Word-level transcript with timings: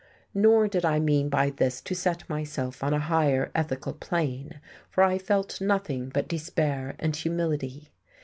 Nor 0.33 0.67
did 0.67 0.83
I 0.83 0.99
mean 0.99 1.29
by 1.29 1.51
this 1.51 1.79
to 1.81 1.93
set 1.93 2.27
myself 2.27 2.83
on 2.83 2.91
a 2.91 2.97
higher 2.97 3.51
ethical 3.53 3.93
plane, 3.93 4.59
for 4.89 5.03
I 5.03 5.19
felt 5.19 5.61
nothing 5.61 6.09
but 6.09 6.27
despair 6.27 6.95
and 6.97 7.15
humility. 7.15 7.91